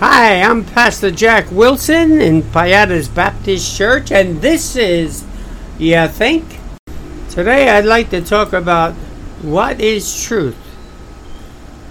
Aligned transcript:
Hi, 0.00 0.40
I'm 0.40 0.64
Pastor 0.64 1.10
Jack 1.10 1.50
Wilson 1.50 2.22
in 2.22 2.40
Piatas 2.40 3.14
Baptist 3.14 3.76
Church, 3.76 4.10
and 4.10 4.40
this 4.40 4.74
is 4.74 5.26
You 5.78 6.08
Think? 6.08 6.58
Today 7.28 7.68
I'd 7.68 7.84
like 7.84 8.08
to 8.08 8.22
talk 8.22 8.54
about 8.54 8.94
what 9.42 9.78
is 9.78 10.24
truth. 10.24 10.56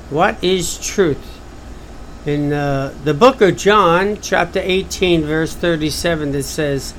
What 0.10 0.44
is 0.44 0.84
truth? 0.84 1.24
In 2.26 2.52
uh, 2.52 2.96
the 3.04 3.14
book 3.14 3.42
of 3.42 3.56
John, 3.58 4.18
chapter 4.24 4.60
18, 4.60 5.22
verse 5.22 5.54
37, 5.54 6.34
it 6.34 6.42
says, 6.42 6.96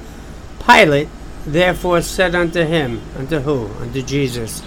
Pilate 0.65 1.09
therefore 1.45 2.03
said 2.03 2.37
unto 2.37 2.63
him, 2.63 3.03
Unto 3.19 3.41
who? 3.41 3.67
Unto 3.83 4.01
Jesus, 4.01 4.63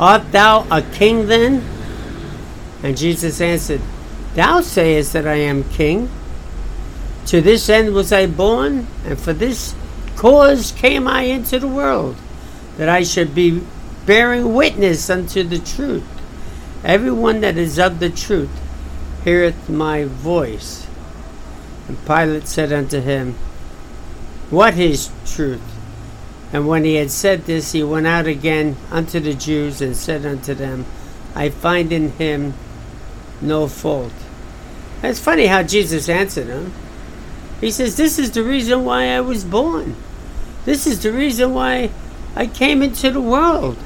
Art 0.00 0.32
thou 0.32 0.66
a 0.68 0.82
king 0.82 1.28
then? 1.28 1.64
And 2.82 2.96
Jesus 2.96 3.40
answered, 3.40 3.80
Thou 4.36 4.60
sayest 4.60 5.14
that 5.14 5.26
I 5.26 5.36
am 5.36 5.64
king. 5.64 6.10
To 7.28 7.40
this 7.40 7.70
end 7.70 7.94
was 7.94 8.12
I 8.12 8.26
born, 8.26 8.86
and 9.06 9.18
for 9.18 9.32
this 9.32 9.74
cause 10.14 10.72
came 10.72 11.08
I 11.08 11.22
into 11.22 11.58
the 11.58 11.66
world, 11.66 12.16
that 12.76 12.90
I 12.90 13.02
should 13.02 13.34
be 13.34 13.62
bearing 14.04 14.52
witness 14.52 15.08
unto 15.08 15.42
the 15.42 15.58
truth. 15.58 16.04
Everyone 16.84 17.40
that 17.40 17.56
is 17.56 17.78
of 17.78 17.98
the 17.98 18.10
truth 18.10 18.50
heareth 19.24 19.70
my 19.70 20.04
voice. 20.04 20.86
And 21.88 21.96
Pilate 22.04 22.46
said 22.46 22.74
unto 22.74 23.00
him, 23.00 23.36
What 24.50 24.76
is 24.76 25.10
truth? 25.24 25.62
And 26.52 26.68
when 26.68 26.84
he 26.84 26.96
had 26.96 27.10
said 27.10 27.46
this, 27.46 27.72
he 27.72 27.82
went 27.82 28.06
out 28.06 28.26
again 28.26 28.76
unto 28.90 29.18
the 29.18 29.34
Jews 29.34 29.80
and 29.80 29.96
said 29.96 30.26
unto 30.26 30.52
them, 30.52 30.84
I 31.34 31.48
find 31.48 31.90
in 31.90 32.12
him 32.12 32.52
no 33.40 33.66
fault. 33.66 34.12
It's 35.02 35.20
funny 35.20 35.46
how 35.46 35.62
Jesus 35.62 36.08
answered 36.08 36.46
him. 36.46 36.72
He 37.60 37.70
says, 37.70 37.96
This 37.96 38.18
is 38.18 38.30
the 38.32 38.42
reason 38.42 38.84
why 38.84 39.08
I 39.08 39.20
was 39.20 39.44
born. 39.44 39.96
This 40.64 40.86
is 40.86 41.02
the 41.02 41.12
reason 41.12 41.54
why 41.54 41.90
I 42.34 42.46
came 42.46 42.82
into 42.82 43.10
the 43.10 43.20
world. 43.20 43.76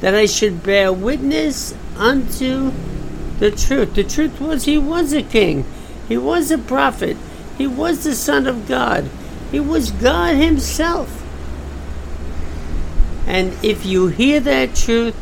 That 0.00 0.14
I 0.14 0.26
should 0.26 0.62
bear 0.62 0.92
witness 0.92 1.74
unto 1.96 2.72
the 3.38 3.50
truth. 3.50 3.94
The 3.94 4.04
truth 4.04 4.40
was 4.40 4.64
he 4.64 4.78
was 4.78 5.12
a 5.12 5.22
king, 5.22 5.64
he 6.08 6.16
was 6.16 6.50
a 6.50 6.58
prophet, 6.58 7.16
he 7.58 7.66
was 7.66 8.04
the 8.04 8.14
Son 8.14 8.46
of 8.46 8.68
God, 8.68 9.08
he 9.50 9.60
was 9.60 9.90
God 9.90 10.36
Himself. 10.36 11.18
And 13.26 13.52
if 13.64 13.84
you 13.84 14.08
hear 14.08 14.40
that 14.40 14.74
truth, 14.74 15.16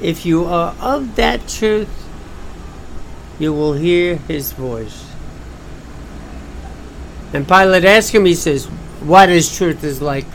if 0.00 0.26
you 0.26 0.44
are 0.44 0.74
of 0.80 1.16
that 1.16 1.48
truth, 1.48 2.05
you 3.38 3.52
will 3.52 3.74
hear 3.74 4.16
his 4.16 4.52
voice. 4.52 5.04
And 7.32 7.46
Pilate 7.46 7.84
asked 7.84 8.14
him, 8.14 8.24
he 8.24 8.34
says, 8.34 8.66
What 9.00 9.28
is 9.28 9.54
truth 9.56 9.84
is 9.84 10.00
like? 10.00 10.26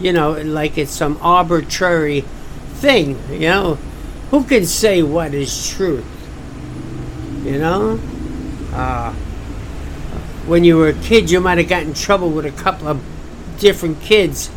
You 0.00 0.12
know, 0.12 0.32
like 0.32 0.78
it's 0.78 0.92
some 0.92 1.18
arbitrary 1.20 2.22
thing, 2.74 3.18
you 3.30 3.48
know? 3.48 3.74
Who 4.30 4.44
can 4.44 4.64
say 4.64 5.02
what 5.02 5.34
is 5.34 5.68
truth? 5.68 6.06
You 7.44 7.58
know? 7.58 8.00
Uh, 8.72 9.12
when 10.46 10.64
you 10.64 10.76
were 10.78 10.88
a 10.88 10.94
kid, 10.94 11.30
you 11.30 11.40
might 11.40 11.58
have 11.58 11.68
gotten 11.68 11.88
in 11.88 11.94
trouble 11.94 12.30
with 12.30 12.46
a 12.46 12.52
couple 12.52 12.88
of 12.88 13.02
different 13.58 14.00
kids 14.00 14.50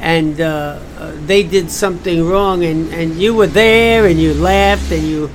and 0.00 0.40
uh, 0.40 0.80
they 1.26 1.42
did 1.42 1.70
something 1.70 2.26
wrong 2.26 2.64
and, 2.64 2.92
and 2.94 3.20
you 3.20 3.34
were 3.34 3.46
there 3.46 4.06
and 4.06 4.18
you 4.18 4.32
laughed 4.32 4.90
and 4.90 5.02
you 5.02 5.30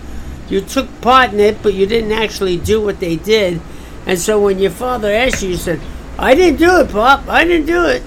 you 0.50 0.62
took 0.62 1.02
part 1.02 1.34
in 1.34 1.40
it, 1.40 1.62
but 1.64 1.74
you 1.74 1.86
didn't 1.86 2.12
actually 2.12 2.58
do 2.58 2.82
what 2.82 3.00
they 3.00 3.16
did. 3.16 3.62
And 4.06 4.20
so 4.20 4.40
when 4.40 4.60
your 4.60 4.72
father 4.72 5.12
asked 5.12 5.42
you, 5.42 5.50
you 5.50 5.58
said, 5.58 5.82
I 6.18 6.36
didn't 6.36 6.60
do 6.60 6.80
it, 6.80 6.92
Pop. 6.92 7.28
I 7.28 7.44
didn't 7.44 7.66
do 7.66 7.86
it. 7.86 8.04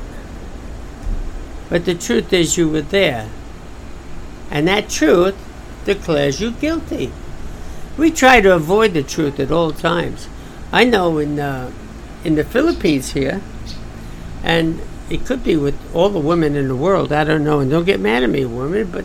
But 1.68 1.84
the 1.84 1.94
truth 1.94 2.32
is, 2.32 2.56
you 2.56 2.68
were 2.68 2.82
there. 2.82 3.28
And 4.50 4.68
that 4.68 4.88
truth 4.88 5.36
declares 5.84 6.40
you 6.40 6.52
guilty. 6.52 7.12
We 7.96 8.10
try 8.10 8.40
to 8.40 8.54
avoid 8.54 8.94
the 8.94 9.02
truth 9.02 9.40
at 9.40 9.50
all 9.50 9.72
times. 9.72 10.28
I 10.72 10.84
know 10.84 11.18
in, 11.18 11.40
uh, 11.40 11.72
in 12.24 12.36
the 12.36 12.44
Philippines 12.44 13.12
here, 13.12 13.42
and 14.42 14.80
it 15.10 15.26
could 15.26 15.42
be 15.42 15.56
with 15.56 15.76
all 15.94 16.08
the 16.08 16.18
women 16.18 16.54
in 16.54 16.68
the 16.68 16.76
world, 16.76 17.12
I 17.12 17.24
don't 17.24 17.44
know, 17.44 17.60
and 17.60 17.70
don't 17.70 17.84
get 17.84 18.00
mad 18.00 18.22
at 18.22 18.30
me, 18.30 18.44
women, 18.44 18.90
but 18.90 19.04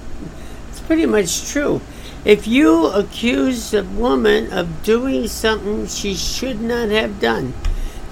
it's 0.70 0.82
pretty 0.82 1.06
much 1.06 1.50
true 1.50 1.82
if 2.26 2.48
you 2.48 2.88
accuse 2.88 3.74
a 3.74 3.84
woman 3.84 4.52
of 4.54 4.84
doing 4.84 5.28
something 5.28 5.88
she 5.88 6.14
should 6.16 6.62
not 6.62 6.90
have 6.90 7.20
done, 7.20 7.54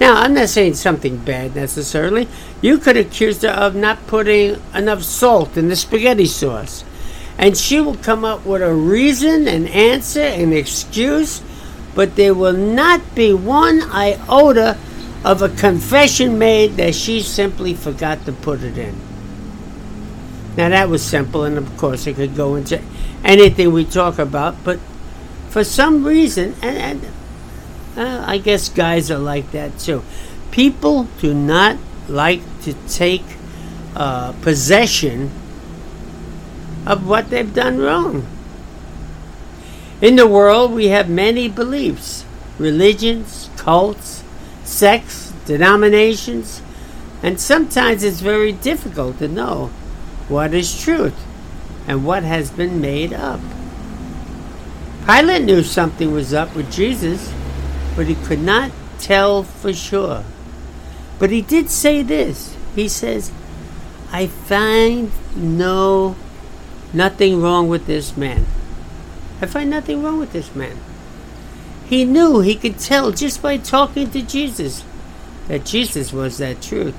now 0.00 0.16
I'm 0.16 0.34
not 0.34 0.48
saying 0.48 0.74
something 0.74 1.16
bad 1.16 1.54
necessarily. 1.54 2.28
You 2.60 2.78
could 2.78 2.96
accuse 2.96 3.42
her 3.42 3.48
of 3.48 3.74
not 3.74 4.06
putting 4.06 4.60
enough 4.74 5.02
salt 5.02 5.56
in 5.56 5.68
the 5.68 5.76
spaghetti 5.76 6.26
sauce. 6.26 6.84
And 7.38 7.56
she 7.56 7.80
will 7.80 7.96
come 7.96 8.24
up 8.24 8.44
with 8.44 8.62
a 8.62 8.74
reason, 8.74 9.48
an 9.48 9.66
answer, 9.68 10.20
an 10.20 10.52
excuse, 10.52 11.40
but 11.94 12.16
there 12.16 12.34
will 12.34 12.52
not 12.52 13.14
be 13.14 13.32
one 13.32 13.82
iota 13.90 14.76
of 15.24 15.40
a 15.40 15.48
confession 15.48 16.38
made 16.38 16.72
that 16.76 16.94
she 16.94 17.22
simply 17.22 17.74
forgot 17.74 18.24
to 18.26 18.32
put 18.32 18.62
it 18.62 18.76
in. 18.76 19.11
Now 20.56 20.68
that 20.68 20.88
was 20.88 21.02
simple, 21.02 21.44
and 21.44 21.56
of 21.56 21.76
course 21.78 22.06
it 22.06 22.16
could 22.16 22.36
go 22.36 22.56
into 22.56 22.80
anything 23.24 23.72
we 23.72 23.84
talk 23.84 24.18
about, 24.18 24.62
but 24.64 24.78
for 25.48 25.64
some 25.64 26.04
reason, 26.04 26.54
and, 26.62 26.76
and 26.76 27.12
uh, 27.96 28.24
I 28.26 28.38
guess 28.38 28.68
guys 28.68 29.10
are 29.10 29.18
like 29.18 29.50
that 29.52 29.78
too. 29.78 30.02
People 30.50 31.04
do 31.20 31.32
not 31.32 31.78
like 32.08 32.42
to 32.62 32.74
take 32.88 33.24
uh, 33.94 34.32
possession 34.42 35.30
of 36.86 37.06
what 37.06 37.30
they've 37.30 37.54
done 37.54 37.78
wrong. 37.78 38.26
In 40.00 40.16
the 40.16 40.26
world, 40.26 40.72
we 40.72 40.88
have 40.88 41.08
many 41.08 41.48
beliefs 41.48 42.24
religions, 42.58 43.48
cults, 43.56 44.22
sects, 44.64 45.32
denominations, 45.46 46.60
and 47.22 47.40
sometimes 47.40 48.04
it's 48.04 48.20
very 48.20 48.52
difficult 48.52 49.18
to 49.18 49.28
know 49.28 49.70
what 50.32 50.54
is 50.54 50.80
truth 50.80 51.14
and 51.86 52.04
what 52.04 52.22
has 52.22 52.50
been 52.50 52.80
made 52.80 53.12
up. 53.12 53.40
Pilate 55.06 55.42
knew 55.42 55.62
something 55.62 56.10
was 56.12 56.32
up 56.32 56.54
with 56.56 56.72
Jesus, 56.72 57.32
but 57.94 58.06
he 58.06 58.14
could 58.14 58.40
not 58.40 58.70
tell 58.98 59.42
for 59.42 59.72
sure. 59.72 60.24
But 61.18 61.30
he 61.30 61.42
did 61.42 61.68
say 61.70 62.02
this. 62.02 62.56
He 62.74 62.88
says, 62.88 63.30
I 64.10 64.26
find 64.26 65.10
no 65.36 66.16
nothing 66.92 67.40
wrong 67.40 67.68
with 67.68 67.86
this 67.86 68.16
man. 68.16 68.46
I 69.40 69.46
find 69.46 69.70
nothing 69.70 70.02
wrong 70.02 70.18
with 70.18 70.32
this 70.32 70.54
man. 70.54 70.78
He 71.86 72.04
knew, 72.04 72.40
he 72.40 72.54
could 72.54 72.78
tell 72.78 73.10
just 73.10 73.42
by 73.42 73.56
talking 73.58 74.10
to 74.10 74.22
Jesus 74.22 74.84
that 75.48 75.66
Jesus 75.66 76.12
was 76.12 76.38
that 76.38 76.62
truth. 76.62 76.94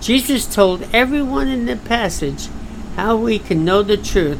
Jesus 0.00 0.46
told 0.46 0.88
everyone 0.92 1.48
in 1.48 1.66
the 1.66 1.76
passage 1.76 2.48
how 2.96 3.16
we 3.16 3.38
can 3.38 3.64
know 3.64 3.82
the 3.82 3.96
truth 3.96 4.38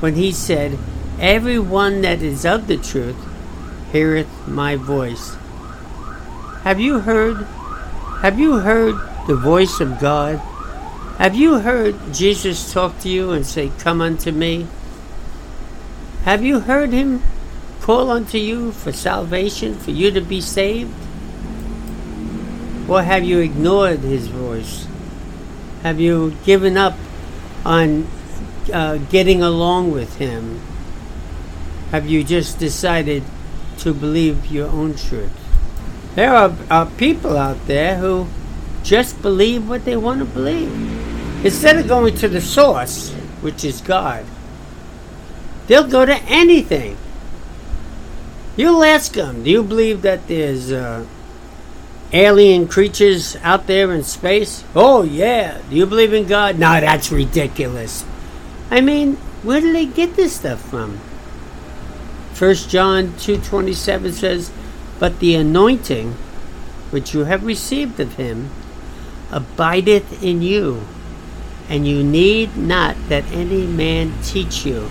when 0.00 0.14
he 0.14 0.32
said, 0.32 0.78
Everyone 1.18 2.00
that 2.02 2.22
is 2.22 2.46
of 2.46 2.68
the 2.68 2.76
truth 2.76 3.16
heareth 3.90 4.28
my 4.46 4.76
voice. 4.76 5.36
Have 6.62 6.78
you 6.78 7.00
heard? 7.00 7.46
Have 8.22 8.38
you 8.38 8.58
heard 8.58 8.94
the 9.26 9.34
voice 9.34 9.80
of 9.80 9.98
God? 9.98 10.36
Have 11.18 11.34
you 11.34 11.58
heard 11.58 11.96
Jesus 12.12 12.72
talk 12.72 12.98
to 13.00 13.08
you 13.08 13.32
and 13.32 13.44
say, 13.44 13.72
Come 13.78 14.00
unto 14.00 14.30
me? 14.30 14.68
Have 16.22 16.44
you 16.44 16.60
heard 16.60 16.92
him 16.92 17.22
call 17.80 18.10
unto 18.10 18.38
you 18.38 18.70
for 18.70 18.92
salvation, 18.92 19.74
for 19.74 19.90
you 19.90 20.10
to 20.12 20.20
be 20.20 20.40
saved? 20.40 20.94
Or 22.88 23.02
have 23.02 23.24
you 23.24 23.40
ignored 23.40 24.00
his 24.00 24.28
voice? 24.28 24.86
Have 25.82 25.98
you 25.98 26.36
given 26.44 26.76
up 26.76 26.94
on 27.68 28.08
uh, 28.72 28.96
getting 29.10 29.42
along 29.42 29.92
with 29.92 30.16
him? 30.16 30.60
Have 31.90 32.08
you 32.08 32.24
just 32.24 32.58
decided 32.58 33.22
to 33.78 33.92
believe 33.92 34.46
your 34.46 34.68
own 34.68 34.96
truth? 34.96 35.30
There 36.14 36.34
are, 36.34 36.56
are 36.70 36.86
people 36.86 37.36
out 37.36 37.66
there 37.66 37.96
who 37.98 38.26
just 38.82 39.20
believe 39.20 39.68
what 39.68 39.84
they 39.84 39.96
want 39.96 40.20
to 40.20 40.24
believe. 40.24 40.72
Instead 41.44 41.76
of 41.76 41.86
going 41.86 42.16
to 42.16 42.28
the 42.28 42.40
source, 42.40 43.12
which 43.42 43.64
is 43.64 43.82
God, 43.82 44.24
they'll 45.66 45.86
go 45.86 46.06
to 46.06 46.16
anything. 46.24 46.96
You'll 48.56 48.82
ask 48.82 49.12
them, 49.12 49.44
do 49.44 49.50
you 49.50 49.62
believe 49.62 50.02
that 50.02 50.26
there's 50.26 50.72
uh, 50.72 51.06
alien 52.12 52.68
creatures 52.68 53.36
out 53.42 53.66
there 53.66 53.92
in 53.92 54.02
space? 54.02 54.64
Oh, 54.74 55.02
yeah. 55.02 55.60
Do 55.68 55.76
you 55.76 55.86
believe 55.86 56.12
in 56.12 56.26
God? 56.26 56.58
No, 56.58 56.80
that's 56.80 57.12
ridiculous. 57.12 58.04
I 58.70 58.80
mean, 58.80 59.16
where 59.42 59.60
do 59.60 59.72
they 59.72 59.86
get 59.86 60.16
this 60.16 60.36
stuff 60.36 60.60
from? 60.60 60.98
1 62.38 62.54
John 62.54 63.08
2.27 63.14 64.12
says, 64.12 64.50
But 64.98 65.18
the 65.18 65.34
anointing 65.34 66.12
which 66.90 67.14
you 67.14 67.24
have 67.24 67.44
received 67.44 68.00
of 68.00 68.14
him 68.14 68.50
abideth 69.30 70.22
in 70.22 70.40
you, 70.40 70.82
and 71.68 71.86
you 71.86 72.02
need 72.02 72.56
not 72.56 72.96
that 73.08 73.24
any 73.32 73.66
man 73.66 74.12
teach 74.22 74.64
you. 74.64 74.88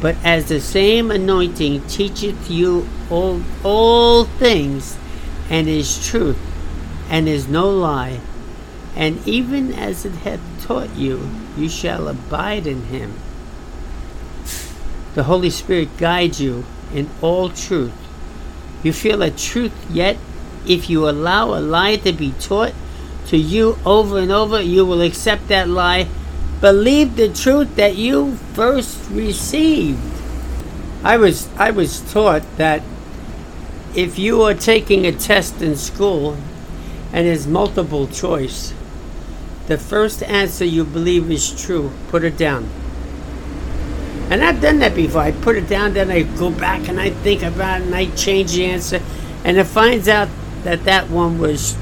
But 0.00 0.16
as 0.22 0.48
the 0.48 0.60
same 0.60 1.10
anointing 1.10 1.86
teacheth 1.86 2.50
you 2.50 2.88
all, 3.10 3.40
all 3.64 4.24
things, 4.24 4.96
and 5.50 5.68
is 5.68 6.06
truth, 6.06 6.38
and 7.08 7.28
is 7.28 7.48
no 7.48 7.68
lie, 7.68 8.20
and 8.96 9.26
even 9.26 9.72
as 9.72 10.04
it 10.04 10.12
hath 10.24 10.40
taught 10.64 10.94
you, 10.96 11.30
you 11.56 11.68
shall 11.68 12.08
abide 12.08 12.66
in 12.66 12.84
him. 12.86 13.14
The 15.14 15.24
Holy 15.24 15.50
Spirit 15.50 15.96
guides 15.96 16.40
you 16.40 16.64
in 16.92 17.08
all 17.22 17.48
truth. 17.48 17.92
You 18.82 18.92
feel 18.92 19.22
a 19.22 19.30
truth, 19.30 19.72
yet 19.90 20.16
if 20.66 20.90
you 20.90 21.08
allow 21.08 21.54
a 21.54 21.60
lie 21.60 21.96
to 21.96 22.12
be 22.12 22.32
taught 22.40 22.74
to 23.26 23.36
you 23.36 23.78
over 23.84 24.18
and 24.18 24.30
over, 24.30 24.60
you 24.60 24.84
will 24.84 25.02
accept 25.02 25.48
that 25.48 25.68
lie. 25.68 26.08
Believe 26.60 27.16
the 27.16 27.28
truth 27.28 27.76
that 27.76 27.96
you 27.96 28.36
first 28.54 28.98
received. 29.10 30.00
I 31.02 31.16
was 31.16 31.48
I 31.56 31.70
was 31.70 32.00
taught 32.12 32.42
that 32.56 32.82
if 33.94 34.18
you 34.18 34.42
are 34.42 34.54
taking 34.54 35.06
a 35.06 35.12
test 35.12 35.62
in 35.62 35.76
school 35.76 36.36
and 37.12 37.26
it's 37.26 37.46
multiple 37.46 38.08
choice, 38.08 38.74
the 39.66 39.78
first 39.78 40.22
answer 40.22 40.64
you 40.64 40.84
believe 40.84 41.30
is 41.30 41.62
true, 41.62 41.92
put 42.08 42.24
it 42.24 42.36
down. 42.36 42.68
And 44.30 44.42
I've 44.42 44.60
done 44.60 44.78
that 44.80 44.94
before. 44.94 45.22
I 45.22 45.32
put 45.32 45.56
it 45.56 45.68
down, 45.68 45.94
then 45.94 46.10
I 46.10 46.22
go 46.22 46.50
back 46.50 46.88
and 46.88 46.98
I 47.00 47.10
think 47.10 47.42
about 47.42 47.80
it 47.80 47.86
and 47.86 47.94
I 47.94 48.06
change 48.14 48.52
the 48.52 48.64
answer. 48.64 49.00
And 49.44 49.56
it 49.58 49.64
finds 49.64 50.08
out 50.08 50.28
that 50.64 50.84
that 50.84 51.08
one 51.08 51.38
was 51.38 51.76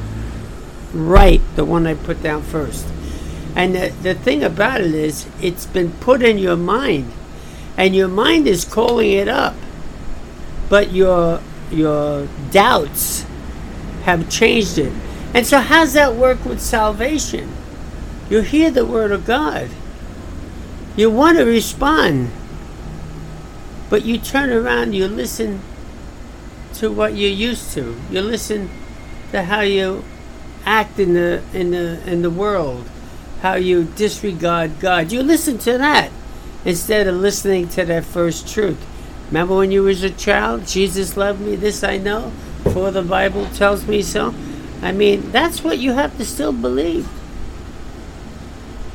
right, 0.92 1.40
the 1.56 1.64
one 1.64 1.86
I 1.86 1.94
put 1.94 2.22
down 2.22 2.42
first. 2.42 2.86
And 3.54 3.74
the, 3.74 3.92
the 4.02 4.14
thing 4.14 4.42
about 4.42 4.80
it 4.80 4.94
is, 4.94 5.26
it's 5.40 5.66
been 5.66 5.92
put 5.92 6.22
in 6.22 6.38
your 6.38 6.56
mind, 6.56 7.12
and 7.76 7.94
your 7.94 8.08
mind 8.08 8.46
is 8.46 8.64
calling 8.64 9.12
it 9.12 9.28
up. 9.28 9.54
But 10.68 10.92
your 10.92 11.40
your 11.72 12.28
doubts 12.50 13.24
have 14.04 14.28
changed 14.30 14.78
it. 14.78 14.92
And 15.34 15.46
so, 15.46 15.58
how's 15.58 15.94
that 15.94 16.14
work 16.14 16.44
with 16.44 16.60
salvation? 16.60 17.50
You 18.28 18.40
hear 18.40 18.70
the 18.70 18.86
word 18.86 19.12
of 19.12 19.24
God, 19.24 19.68
you 20.96 21.10
want 21.10 21.38
to 21.38 21.44
respond, 21.44 22.30
but 23.88 24.04
you 24.04 24.18
turn 24.18 24.50
around, 24.50 24.94
you 24.94 25.08
listen 25.08 25.60
to 26.74 26.90
what 26.90 27.14
you're 27.14 27.30
used 27.30 27.72
to. 27.72 27.96
You 28.10 28.22
listen 28.22 28.70
to 29.30 29.42
how 29.42 29.60
you 29.60 30.04
act 30.64 30.98
in 30.98 31.14
the 31.14 31.42
in 31.52 31.70
the 31.70 32.00
in 32.10 32.22
the 32.22 32.30
world, 32.30 32.88
how 33.40 33.54
you 33.54 33.84
disregard 33.84 34.80
God. 34.80 35.12
You 35.12 35.22
listen 35.22 35.58
to 35.58 35.78
that 35.78 36.10
instead 36.64 37.06
of 37.06 37.16
listening 37.16 37.68
to 37.68 37.84
that 37.84 38.04
first 38.04 38.48
truth. 38.48 38.78
Remember 39.32 39.56
when 39.56 39.72
you 39.72 39.82
was 39.84 40.02
a 40.02 40.10
child, 40.10 40.66
Jesus 40.66 41.16
loved 41.16 41.40
me, 41.40 41.56
this 41.56 41.82
I 41.82 41.96
know, 41.96 42.30
for 42.64 42.90
the 42.90 43.00
Bible 43.00 43.46
tells 43.54 43.86
me 43.86 44.02
so. 44.02 44.34
I 44.82 44.92
mean, 44.92 45.32
that's 45.32 45.64
what 45.64 45.78
you 45.78 45.94
have 45.94 46.18
to 46.18 46.24
still 46.26 46.52
believe. 46.52 47.08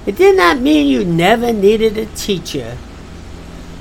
It 0.06 0.16
did 0.16 0.38
not 0.38 0.60
mean 0.60 0.86
you 0.86 1.04
never 1.04 1.52
needed 1.52 1.98
a 1.98 2.06
teacher, 2.06 2.78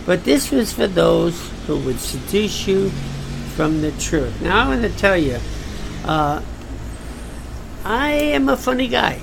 but 0.07 0.25
this 0.25 0.51
was 0.51 0.73
for 0.73 0.87
those 0.87 1.39
who 1.67 1.79
would 1.81 2.01
seduce 2.01 2.67
you 2.67 2.89
from 3.55 3.83
the 3.83 3.91
truth. 3.93 4.41
Now, 4.41 4.65
I 4.65 4.69
want 4.69 4.81
to 4.81 4.97
tell 4.97 5.19
you, 5.19 5.39
uh, 6.07 6.41
I 7.85 8.13
am 8.13 8.49
a 8.49 8.57
funny 8.57 8.89
guy. 8.89 9.21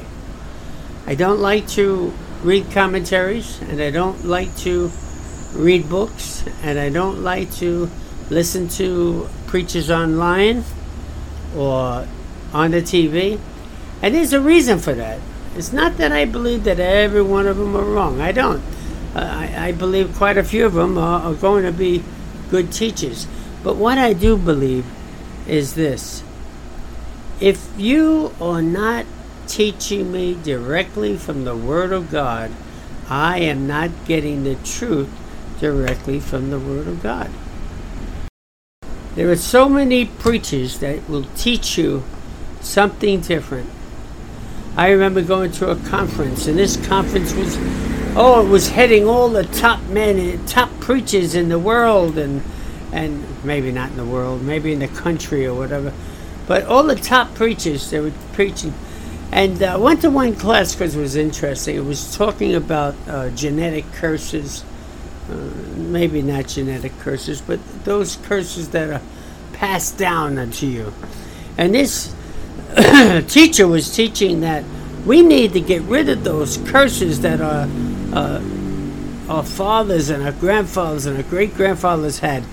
I 1.07 1.15
don't 1.15 1.39
like 1.39 1.67
to 1.69 2.13
read 2.43 2.69
commentaries, 2.69 3.59
and 3.63 3.81
I 3.81 3.89
don't 3.89 4.23
like 4.23 4.55
to 4.57 4.91
read 5.53 5.89
books, 5.89 6.43
and 6.61 6.79
I 6.79 6.89
don't 6.89 7.23
like 7.23 7.51
to 7.55 7.89
listen 8.29 8.67
to 8.69 9.29
preachers 9.47 9.91
online 9.91 10.63
or 11.55 12.07
on 12.53 12.71
the 12.71 12.81
TV. 12.81 13.39
And 14.01 14.15
there's 14.15 14.33
a 14.33 14.41
reason 14.41 14.79
for 14.79 14.93
that. 14.93 15.19
It's 15.55 15.71
not 15.71 15.97
that 15.97 16.11
I 16.11 16.25
believe 16.25 16.63
that 16.63 16.79
every 16.79 17.21
one 17.21 17.47
of 17.47 17.57
them 17.57 17.75
are 17.75 17.83
wrong. 17.83 18.19
I 18.19 18.31
don't. 18.31 18.61
Uh, 19.15 19.19
I, 19.19 19.67
I, 19.67 19.71
believe 19.71 20.15
quite 20.15 20.39
a 20.39 20.43
few 20.43 20.65
of 20.65 20.73
them 20.73 20.97
are, 20.97 21.21
are 21.21 21.35
going 21.35 21.63
to 21.65 21.71
be 21.71 22.03
good 22.49 22.71
teachers. 22.71 23.27
But 23.63 23.75
what 23.75 23.99
I 23.99 24.13
do 24.13 24.37
believe 24.37 24.85
is 25.47 25.75
this 25.75 26.23
if 27.39 27.69
you 27.77 28.33
are 28.41 28.61
not 28.61 29.05
teaching 29.45 30.11
me 30.11 30.33
directly 30.33 31.15
from 31.15 31.43
the 31.43 31.55
Word 31.55 31.91
of 31.91 32.09
God, 32.09 32.51
I 33.07 33.39
am 33.39 33.67
not 33.67 33.91
getting 34.05 34.43
the 34.43 34.55
truth 34.55 35.09
directly 35.59 36.19
from 36.19 36.49
the 36.49 36.59
Word 36.59 36.87
of 36.87 37.01
God. 37.01 37.29
There 39.15 39.29
are 39.29 39.35
so 39.35 39.69
many 39.69 40.05
preachers 40.05 40.79
that 40.79 41.07
will 41.07 41.25
teach 41.35 41.77
you 41.77 42.03
something 42.61 43.21
different. 43.21 43.69
I 44.75 44.89
remember 44.89 45.21
going 45.21 45.51
to 45.53 45.69
a 45.69 45.75
conference, 45.75 46.47
and 46.47 46.57
this 46.57 46.77
conference 46.87 47.33
was, 47.33 47.57
oh, 48.15 48.43
it 48.45 48.49
was 48.49 48.69
heading 48.69 49.07
all 49.07 49.29
the 49.29 49.43
top 49.43 49.81
men 49.83 50.17
and 50.17 50.47
top 50.47 50.71
preachers 50.79 51.35
in 51.35 51.49
the 51.49 51.59
world, 51.59 52.17
and 52.17 52.41
and 52.91 53.25
maybe 53.43 53.71
not 53.71 53.89
in 53.89 53.97
the 53.97 54.05
world, 54.05 54.43
maybe 54.43 54.71
in 54.71 54.79
the 54.79 54.87
country 54.87 55.45
or 55.45 55.55
whatever, 55.55 55.91
but 56.47 56.63
all 56.65 56.83
the 56.83 56.95
top 56.95 57.33
preachers 57.33 57.89
they 57.89 57.99
were 57.99 58.13
preaching. 58.33 58.73
And 59.31 59.63
I 59.63 59.73
uh, 59.73 59.79
went 59.79 60.01
to 60.01 60.11
one 60.11 60.35
class 60.35 60.75
because 60.75 60.95
it 60.95 60.99
was 60.99 61.15
interesting. 61.15 61.75
It 61.75 61.85
was 61.85 62.15
talking 62.15 62.53
about 62.53 62.95
uh, 63.07 63.31
genetic 63.31 63.91
curses, 63.93 64.63
uh, 65.29 65.35
maybe 65.75 66.21
not 66.21 66.47
genetic 66.47 66.97
curses, 66.99 67.41
but 67.41 67.59
those 67.83 68.17
curses 68.17 68.69
that 68.69 68.89
are 68.89 69.01
passed 69.53 69.97
down 69.97 70.37
unto 70.37 70.65
you. 70.65 70.93
And 71.57 71.73
this 71.73 72.13
teacher 73.27 73.67
was 73.67 73.93
teaching 73.95 74.41
that 74.41 74.63
we 75.05 75.21
need 75.21 75.53
to 75.53 75.61
get 75.61 75.81
rid 75.83 76.09
of 76.09 76.23
those 76.23 76.57
curses 76.57 77.21
that 77.21 77.41
our, 77.41 77.67
uh, 78.13 78.41
our 79.29 79.43
fathers 79.43 80.09
and 80.09 80.23
our 80.23 80.31
grandfathers 80.31 81.05
and 81.05 81.17
our 81.17 81.23
great 81.23 81.53
grandfathers 81.55 82.19
had, 82.19 82.43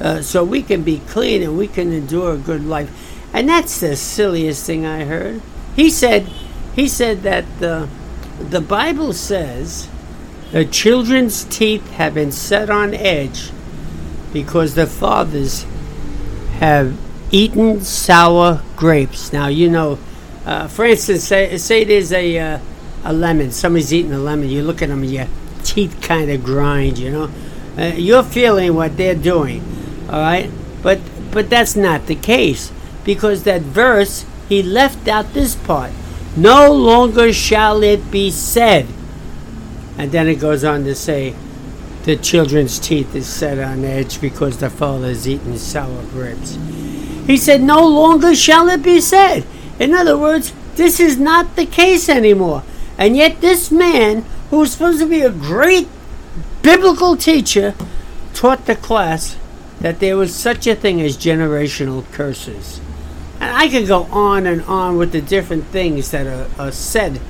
uh, 0.00 0.20
so 0.20 0.44
we 0.44 0.62
can 0.62 0.82
be 0.82 0.98
clean 1.08 1.42
and 1.42 1.56
we 1.56 1.68
can 1.68 1.92
endure 1.92 2.34
a 2.34 2.38
good 2.38 2.64
life. 2.64 2.90
And 3.32 3.48
that's 3.48 3.80
the 3.80 3.96
silliest 3.96 4.66
thing 4.66 4.84
I 4.84 5.04
heard. 5.04 5.40
He 5.74 5.88
said, 5.88 6.26
he 6.74 6.88
said 6.88 7.22
that 7.22 7.44
the 7.60 7.88
the 8.50 8.60
Bible 8.60 9.12
says 9.12 9.88
the 10.52 10.66
children's 10.66 11.44
teeth 11.44 11.90
have 11.92 12.12
been 12.12 12.30
set 12.30 12.68
on 12.68 12.92
edge 12.92 13.50
because 14.34 14.74
the 14.74 14.86
fathers 14.86 15.64
have 16.58 16.96
eaten 17.30 17.80
sour 17.80 18.62
grapes. 18.76 19.32
Now, 19.32 19.48
you 19.48 19.70
know, 19.70 19.98
uh, 20.44 20.68
for 20.68 20.84
instance, 20.84 21.24
say, 21.24 21.56
say 21.56 21.84
there's 21.84 22.12
a, 22.12 22.38
uh, 22.38 22.58
a 23.04 23.12
lemon. 23.14 23.50
Somebody's 23.50 23.94
eating 23.94 24.12
a 24.12 24.18
lemon. 24.18 24.50
You 24.50 24.62
look 24.62 24.82
at 24.82 24.90
them 24.90 25.02
and 25.02 25.10
your 25.10 25.26
teeth 25.64 26.00
kind 26.02 26.30
of 26.30 26.44
grind, 26.44 26.98
you 26.98 27.10
know. 27.10 27.30
Uh, 27.78 27.94
you're 27.96 28.22
feeling 28.22 28.74
what 28.74 28.98
they're 28.98 29.14
doing, 29.14 29.64
all 30.10 30.20
right? 30.20 30.50
But, 30.82 31.00
but 31.30 31.48
that's 31.48 31.74
not 31.74 32.06
the 32.06 32.14
case 32.14 32.70
because 33.04 33.44
that 33.44 33.62
verse, 33.62 34.26
he 34.50 34.62
left 34.62 35.08
out 35.08 35.32
this 35.32 35.54
part. 35.54 35.92
No 36.36 36.70
longer 36.70 37.32
shall 37.32 37.82
it 37.82 38.10
be 38.10 38.30
said. 38.30 38.86
And 39.98 40.10
then 40.10 40.28
it 40.28 40.36
goes 40.36 40.64
on 40.64 40.84
to 40.84 40.94
say, 40.94 41.34
the 42.04 42.16
children's 42.16 42.80
teeth 42.80 43.14
is 43.14 43.28
set 43.28 43.58
on 43.60 43.84
edge 43.84 44.20
because 44.20 44.58
the 44.58 44.70
father 44.70 45.06
has 45.06 45.28
eaten 45.28 45.56
sour 45.56 46.02
grapes. 46.06 46.58
He 47.26 47.36
said, 47.36 47.62
No 47.62 47.86
longer 47.86 48.34
shall 48.34 48.68
it 48.68 48.82
be 48.82 49.00
said. 49.00 49.46
In 49.78 49.94
other 49.94 50.18
words, 50.18 50.52
this 50.74 50.98
is 50.98 51.16
not 51.18 51.54
the 51.54 51.66
case 51.66 52.08
anymore. 52.08 52.64
And 52.98 53.16
yet, 53.16 53.40
this 53.40 53.70
man, 53.70 54.24
who 54.50 54.58
was 54.58 54.72
supposed 54.72 54.98
to 54.98 55.06
be 55.06 55.20
a 55.20 55.30
great 55.30 55.88
biblical 56.62 57.16
teacher, 57.16 57.74
taught 58.34 58.66
the 58.66 58.76
class 58.76 59.36
that 59.80 60.00
there 60.00 60.16
was 60.16 60.34
such 60.34 60.66
a 60.66 60.74
thing 60.74 61.00
as 61.00 61.16
generational 61.16 62.10
curses. 62.12 62.80
And 63.40 63.56
I 63.56 63.68
could 63.68 63.86
go 63.86 64.04
on 64.04 64.46
and 64.46 64.62
on 64.62 64.96
with 64.96 65.12
the 65.12 65.22
different 65.22 65.66
things 65.66 66.10
that 66.10 66.26
are, 66.26 66.48
are 66.60 66.72
said 66.72 67.20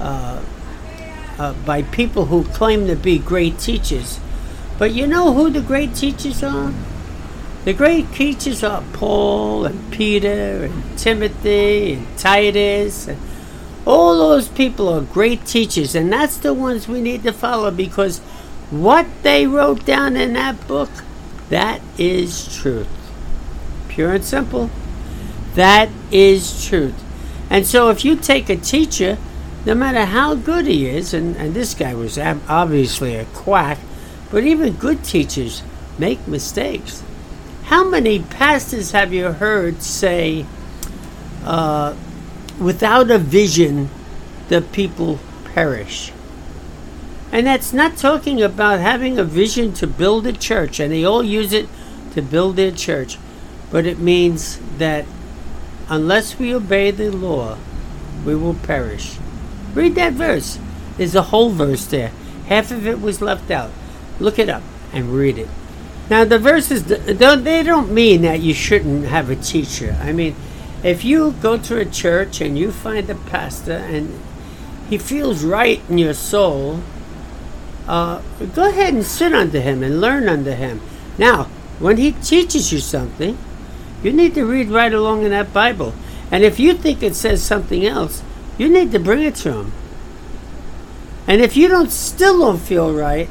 uh, 0.00 0.42
uh, 1.38 1.52
by 1.64 1.82
people 1.82 2.26
who 2.26 2.44
claim 2.44 2.86
to 2.86 2.96
be 2.96 3.18
great 3.18 3.58
teachers. 3.58 4.20
But 4.78 4.92
you 4.92 5.06
know 5.06 5.32
who 5.32 5.50
the 5.50 5.60
great 5.60 5.94
teachers 5.94 6.42
are? 6.42 6.72
The 7.64 7.72
great 7.72 8.12
teachers 8.12 8.62
are 8.62 8.82
Paul 8.92 9.64
and 9.64 9.92
Peter 9.92 10.64
and 10.64 10.98
Timothy 10.98 11.94
and 11.94 12.18
Titus. 12.18 13.08
And 13.08 13.18
all 13.86 14.18
those 14.18 14.48
people 14.48 14.88
are 14.88 15.00
great 15.00 15.46
teachers, 15.46 15.94
and 15.94 16.12
that's 16.12 16.36
the 16.36 16.52
ones 16.52 16.88
we 16.88 17.00
need 17.00 17.22
to 17.22 17.32
follow 17.32 17.70
because 17.70 18.18
what 18.70 19.06
they 19.22 19.46
wrote 19.46 19.84
down 19.84 20.16
in 20.16 20.32
that 20.34 20.66
book, 20.66 20.90
that 21.48 21.80
is 21.96 22.54
truth. 22.56 22.88
Pure 23.88 24.14
and 24.14 24.24
simple. 24.24 24.70
That 25.54 25.88
is 26.10 26.66
truth. 26.66 27.02
And 27.48 27.64
so 27.66 27.90
if 27.90 28.04
you 28.04 28.16
take 28.16 28.48
a 28.50 28.56
teacher, 28.56 29.18
no 29.66 29.74
matter 29.74 30.04
how 30.04 30.36
good 30.36 30.66
he 30.66 30.86
is, 30.86 31.12
and, 31.12 31.36
and 31.36 31.52
this 31.52 31.74
guy 31.74 31.92
was 31.92 32.16
obviously 32.16 33.16
a 33.16 33.24
quack, 33.26 33.78
but 34.30 34.44
even 34.44 34.72
good 34.74 35.02
teachers 35.02 35.64
make 35.98 36.28
mistakes. 36.28 37.02
How 37.64 37.82
many 37.82 38.20
pastors 38.20 38.92
have 38.92 39.12
you 39.12 39.32
heard 39.32 39.82
say, 39.82 40.46
uh, 41.44 41.96
without 42.60 43.10
a 43.10 43.18
vision, 43.18 43.90
the 44.48 44.62
people 44.62 45.18
perish? 45.52 46.12
And 47.32 47.44
that's 47.44 47.72
not 47.72 47.96
talking 47.96 48.40
about 48.40 48.78
having 48.78 49.18
a 49.18 49.24
vision 49.24 49.72
to 49.74 49.88
build 49.88 50.28
a 50.28 50.32
church, 50.32 50.78
and 50.78 50.92
they 50.92 51.04
all 51.04 51.24
use 51.24 51.52
it 51.52 51.68
to 52.12 52.22
build 52.22 52.54
their 52.54 52.70
church, 52.70 53.18
but 53.72 53.84
it 53.84 53.98
means 53.98 54.60
that 54.78 55.04
unless 55.88 56.38
we 56.38 56.54
obey 56.54 56.92
the 56.92 57.10
law, 57.10 57.58
we 58.24 58.36
will 58.36 58.54
perish. 58.54 59.18
Read 59.76 59.94
that 59.96 60.14
verse. 60.14 60.58
There's 60.96 61.14
a 61.14 61.28
whole 61.30 61.50
verse 61.50 61.84
there. 61.84 62.10
Half 62.46 62.70
of 62.70 62.86
it 62.86 62.98
was 62.98 63.20
left 63.20 63.50
out. 63.50 63.70
Look 64.18 64.38
it 64.38 64.48
up 64.48 64.62
and 64.90 65.10
read 65.10 65.36
it. 65.36 65.48
Now 66.08 66.24
the 66.24 66.38
verses 66.38 66.82
don't 66.82 67.44
they 67.44 67.62
don't 67.62 67.92
mean 67.92 68.22
that 68.22 68.40
you 68.40 68.54
shouldn't 68.54 69.04
have 69.04 69.28
a 69.28 69.36
teacher. 69.36 69.94
I 70.00 70.12
mean, 70.12 70.34
if 70.82 71.04
you 71.04 71.32
go 71.42 71.58
to 71.58 71.78
a 71.78 71.84
church 71.84 72.40
and 72.40 72.56
you 72.58 72.72
find 72.72 73.10
a 73.10 73.16
pastor 73.16 73.74
and 73.74 74.18
he 74.88 74.96
feels 74.96 75.44
right 75.44 75.82
in 75.90 75.98
your 75.98 76.14
soul, 76.14 76.80
uh, 77.86 78.22
go 78.54 78.70
ahead 78.70 78.94
and 78.94 79.04
sit 79.04 79.34
under 79.34 79.60
him 79.60 79.82
and 79.82 80.00
learn 80.00 80.26
under 80.26 80.54
him. 80.54 80.80
Now, 81.18 81.44
when 81.80 81.98
he 81.98 82.12
teaches 82.12 82.72
you 82.72 82.78
something, 82.78 83.36
you 84.02 84.10
need 84.10 84.34
to 84.36 84.46
read 84.46 84.68
right 84.68 84.92
along 84.92 85.24
in 85.24 85.32
that 85.32 85.52
Bible. 85.52 85.92
And 86.30 86.44
if 86.44 86.58
you 86.58 86.72
think 86.72 87.02
it 87.02 87.14
says 87.14 87.42
something 87.42 87.84
else, 87.84 88.22
you 88.58 88.68
need 88.68 88.92
to 88.92 88.98
bring 88.98 89.22
it 89.22 89.34
to 89.36 89.52
him. 89.52 89.72
And 91.26 91.40
if 91.40 91.56
you 91.56 91.68
don't 91.68 91.90
still 91.90 92.38
don't 92.40 92.58
feel 92.58 92.94
right, 92.94 93.28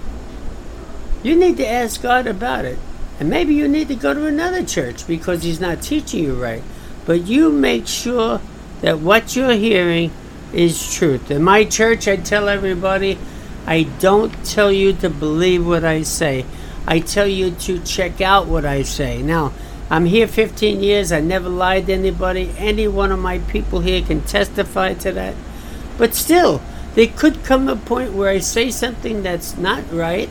you 1.24 1.36
need 1.36 1.58
to 1.58 1.68
ask 1.68 2.02
God 2.02 2.28
about 2.28 2.66
it. 2.66 2.78
And 3.20 3.30
maybe 3.30 3.54
you 3.54 3.68
need 3.68 3.88
to 3.88 3.96
go 3.96 4.14
to 4.14 4.26
another 4.26 4.64
church 4.64 5.08
because 5.08 5.44
he's 5.44 5.62
not 5.62 5.82
teaching 5.82 6.24
you 6.24 6.42
right. 6.42 6.62
But 7.06 7.26
you 7.26 7.52
make 7.52 7.88
sure 7.88 8.42
that 8.82 9.00
what 9.00 9.36
you're 9.36 9.54
hearing 9.54 10.12
is 10.52 10.94
truth. 10.94 11.32
In 11.32 11.44
my 11.44 11.64
church, 11.64 12.08
I 12.08 12.18
tell 12.18 12.50
everybody, 12.50 13.18
I 13.66 13.84
don't 14.00 14.46
tell 14.46 14.72
you 14.72 14.94
to 14.94 15.10
believe 15.10 15.66
what 15.66 15.84
I 15.84 16.04
say. 16.04 16.46
I 16.86 17.00
tell 17.00 17.28
you 17.28 17.52
to 17.52 17.80
check 17.80 18.22
out 18.22 18.48
what 18.48 18.66
I 18.66 18.84
say. 18.84 19.22
Now, 19.22 19.54
I'm 19.90 20.06
here 20.06 20.28
15 20.28 20.82
years. 20.82 21.12
I 21.12 21.20
never 21.20 21.50
lied 21.50 21.88
to 21.88 21.94
anybody. 21.94 22.54
Any 22.58 22.88
one 22.88 23.12
of 23.12 23.20
my 23.20 23.40
people 23.40 23.82
here 23.82 24.02
can 24.02 24.22
testify 24.22 24.94
to 24.96 25.12
that. 25.12 25.36
But 25.98 26.16
still, 26.16 26.62
there 26.96 27.08
could 27.08 27.44
come 27.44 27.70
a 27.70 27.76
point 27.76 28.14
where 28.14 28.30
I 28.30 28.40
say 28.40 28.72
something 28.72 29.22
that's 29.24 29.58
not 29.58 29.84
right 29.92 30.30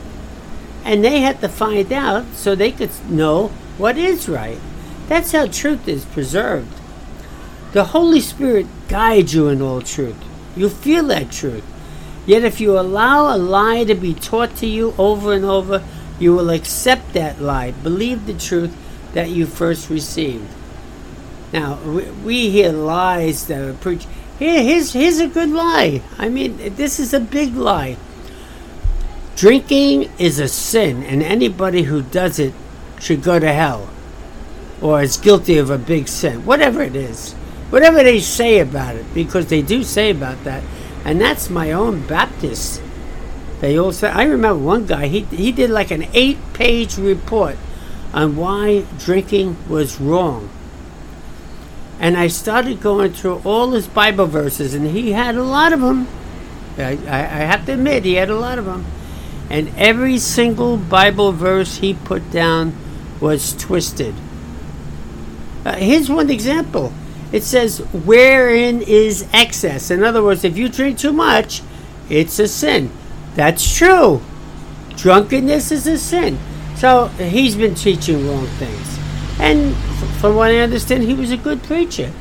and 0.85 1.03
they 1.03 1.21
had 1.21 1.41
to 1.41 1.49
find 1.49 1.91
out 1.91 2.25
so 2.33 2.53
they 2.53 2.71
could 2.71 2.91
know 3.09 3.47
what 3.77 3.97
is 3.97 4.29
right. 4.29 4.59
That's 5.07 5.31
how 5.31 5.47
truth 5.47 5.87
is 5.87 6.05
preserved. 6.05 6.71
The 7.73 7.85
Holy 7.85 8.21
Spirit 8.21 8.67
guides 8.87 9.33
you 9.33 9.47
in 9.49 9.61
all 9.61 9.81
truth. 9.81 10.15
You 10.55 10.69
feel 10.69 11.07
that 11.07 11.31
truth. 11.31 11.63
Yet 12.25 12.43
if 12.43 12.61
you 12.61 12.79
allow 12.79 13.35
a 13.35 13.37
lie 13.37 13.83
to 13.83 13.95
be 13.95 14.13
taught 14.13 14.55
to 14.57 14.67
you 14.67 14.93
over 14.97 15.33
and 15.33 15.43
over, 15.43 15.83
you 16.19 16.33
will 16.33 16.51
accept 16.51 17.13
that 17.13 17.41
lie, 17.41 17.71
believe 17.71 18.25
the 18.25 18.33
truth 18.33 18.75
that 19.15 19.29
you 19.29 19.45
first 19.45 19.89
received. 19.89 20.45
Now, 21.53 21.79
we, 21.81 22.49
hear 22.49 22.73
lies 22.73 23.47
that 23.47 23.61
are 23.61 23.73
preached. 23.73 24.07
Here, 24.37 24.61
here's, 24.61 24.91
here's 24.91 25.19
a 25.19 25.27
good 25.27 25.49
lie. 25.49 26.01
I 26.17 26.27
mean, 26.27 26.75
this 26.75 26.99
is 26.99 27.13
a 27.13 27.19
big 27.21 27.55
lie. 27.55 27.95
Drinking 29.37 30.11
is 30.19 30.37
a 30.37 30.49
sin, 30.49 31.01
and 31.03 31.23
anybody 31.23 31.83
who 31.83 32.01
does 32.01 32.39
it 32.39 32.53
should 32.99 33.23
go 33.23 33.39
to 33.39 33.51
hell 33.51 33.89
or 34.81 35.01
is 35.01 35.15
guilty 35.15 35.57
of 35.57 35.69
a 35.69 35.77
big 35.77 36.09
sin. 36.09 36.45
Whatever 36.45 36.81
it 36.81 36.95
is. 36.95 37.33
Whatever 37.69 38.03
they 38.03 38.19
say 38.19 38.59
about 38.59 38.97
it, 38.97 39.05
because 39.13 39.47
they 39.47 39.61
do 39.61 39.83
say 39.83 40.11
about 40.11 40.43
that. 40.43 40.61
And 41.05 41.21
that's 41.21 41.49
my 41.49 41.71
own 41.71 42.05
Baptist. 42.05 42.81
They 43.61 43.79
all 43.79 43.93
say, 43.93 44.09
I 44.09 44.23
remember 44.23 44.61
one 44.61 44.85
guy, 44.85 45.07
he, 45.07 45.21
he 45.21 45.53
did 45.53 45.69
like 45.69 45.91
an 45.91 46.05
eight 46.13 46.37
page 46.53 46.97
report 46.97 47.55
on 48.15 48.37
why 48.37 48.85
drinking 48.97 49.57
was 49.67 49.99
wrong. 49.99 50.49
And 51.99 52.17
I 52.17 52.27
started 52.27 52.81
going 52.81 53.11
through 53.11 53.41
all 53.43 53.71
his 53.71 53.87
Bible 53.87 54.25
verses, 54.25 54.73
and 54.73 54.87
he 54.87 55.11
had 55.11 55.35
a 55.35 55.43
lot 55.43 55.73
of 55.73 55.81
them. 55.81 56.07
I, 56.77 56.97
I, 57.07 57.19
I 57.19 57.43
have 57.43 57.65
to 57.65 57.73
admit, 57.73 58.05
he 58.05 58.15
had 58.15 58.29
a 58.29 58.39
lot 58.39 58.57
of 58.57 58.65
them. 58.65 58.85
And 59.49 59.69
every 59.77 60.17
single 60.17 60.77
Bible 60.77 61.33
verse 61.33 61.77
he 61.77 61.93
put 61.93 62.31
down 62.31 62.73
was 63.19 63.53
twisted. 63.55 64.15
Uh, 65.65 65.75
here's 65.75 66.09
one 66.09 66.29
example 66.29 66.93
it 67.31 67.43
says, 67.43 67.79
Wherein 67.79 68.81
is 68.81 69.27
excess? 69.33 69.91
In 69.91 70.03
other 70.03 70.23
words, 70.23 70.45
if 70.45 70.57
you 70.57 70.69
drink 70.69 70.97
too 70.97 71.11
much, 71.11 71.61
it's 72.09 72.39
a 72.39 72.47
sin. 72.47 72.91
That's 73.35 73.77
true. 73.77 74.21
Drunkenness 74.95 75.71
is 75.71 75.85
a 75.85 75.97
sin. 75.97 76.39
So 76.77 77.07
he's 77.07 77.55
been 77.55 77.75
teaching 77.75 78.27
wrong 78.27 78.47
things. 78.47 78.99
And 79.39 79.75
from 80.19 80.35
what 80.35 80.51
I 80.51 80.59
understand, 80.59 81.03
he 81.03 81.13
was 81.13 81.31
a 81.31 81.37
good 81.37 81.63
preacher. 81.63 82.11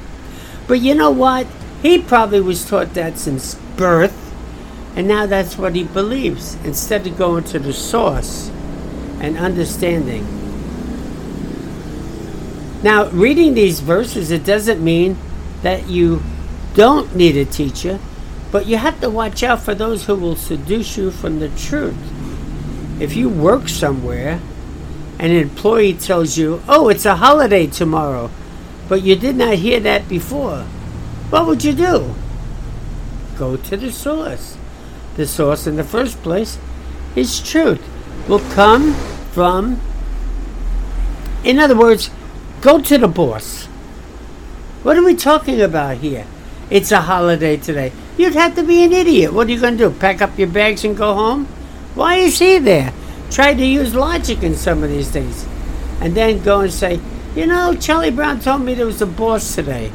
But 0.66 0.80
you 0.80 0.94
know 0.94 1.10
what? 1.10 1.46
He 1.82 1.98
probably 1.98 2.40
was 2.40 2.66
taught 2.66 2.94
that 2.94 3.18
since 3.18 3.54
birth 3.76 4.24
and 4.96 5.08
now 5.08 5.26
that's 5.26 5.58
what 5.58 5.74
he 5.74 5.84
believes 5.84 6.54
instead 6.64 7.06
of 7.06 7.18
going 7.18 7.44
to 7.44 7.58
the 7.58 7.72
source 7.72 8.48
and 9.20 9.36
understanding. 9.36 10.24
Now, 12.82 13.08
reading 13.08 13.54
these 13.54 13.80
verses, 13.80 14.30
it 14.30 14.44
doesn't 14.44 14.82
mean 14.82 15.16
that 15.62 15.88
you 15.88 16.22
don't 16.74 17.16
need 17.16 17.36
a 17.36 17.44
teacher, 17.44 17.98
but 18.52 18.66
you 18.66 18.76
have 18.76 19.00
to 19.00 19.10
watch 19.10 19.42
out 19.42 19.62
for 19.62 19.74
those 19.74 20.04
who 20.04 20.14
will 20.14 20.36
seduce 20.36 20.96
you 20.96 21.10
from 21.10 21.40
the 21.40 21.48
truth. 21.48 21.96
If 23.00 23.16
you 23.16 23.28
work 23.28 23.68
somewhere 23.68 24.40
an 25.18 25.30
employee 25.30 25.94
tells 25.94 26.36
you, 26.36 26.62
oh, 26.68 26.88
it's 26.88 27.06
a 27.06 27.16
holiday 27.16 27.66
tomorrow, 27.66 28.30
but 28.88 29.02
you 29.02 29.16
did 29.16 29.36
not 29.36 29.54
hear 29.54 29.80
that 29.80 30.08
before, 30.08 30.62
what 31.30 31.46
would 31.46 31.64
you 31.64 31.72
do? 31.72 32.14
Go 33.38 33.56
to 33.56 33.76
the 33.76 33.92
source 33.92 34.56
the 35.16 35.26
source 35.26 35.66
in 35.66 35.76
the 35.76 35.84
first 35.84 36.22
place, 36.22 36.58
is 37.14 37.40
truth, 37.40 37.82
will 38.28 38.40
come 38.40 38.94
from, 39.32 39.80
in 41.44 41.58
other 41.58 41.76
words, 41.76 42.10
go 42.60 42.80
to 42.80 42.98
the 42.98 43.08
boss. 43.08 43.66
What 44.82 44.96
are 44.96 45.04
we 45.04 45.14
talking 45.14 45.60
about 45.60 45.98
here? 45.98 46.26
It's 46.70 46.92
a 46.92 47.02
holiday 47.02 47.56
today. 47.56 47.92
You'd 48.16 48.34
have 48.34 48.54
to 48.56 48.62
be 48.62 48.82
an 48.84 48.92
idiot. 48.92 49.32
What 49.32 49.48
are 49.48 49.50
you 49.50 49.60
going 49.60 49.78
to 49.78 49.90
do? 49.90 49.98
Pack 49.98 50.22
up 50.22 50.38
your 50.38 50.48
bags 50.48 50.84
and 50.84 50.96
go 50.96 51.14
home? 51.14 51.48
Why 51.94 52.16
is 52.16 52.38
he 52.38 52.58
there? 52.58 52.92
Try 53.30 53.54
to 53.54 53.64
use 53.64 53.94
logic 53.94 54.42
in 54.42 54.54
some 54.54 54.82
of 54.82 54.90
these 54.90 55.10
things. 55.10 55.46
And 56.00 56.14
then 56.14 56.42
go 56.42 56.60
and 56.60 56.72
say, 56.72 57.00
you 57.34 57.46
know, 57.46 57.74
Charlie 57.74 58.10
Brown 58.10 58.40
told 58.40 58.62
me 58.62 58.74
there 58.74 58.86
was 58.86 59.02
a 59.02 59.06
boss 59.06 59.54
today. 59.54 59.90